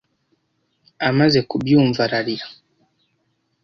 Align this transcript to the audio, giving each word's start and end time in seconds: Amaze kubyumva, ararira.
Amaze 1.07 1.39
kubyumva, 1.49 1.99
ararira. 2.05 2.45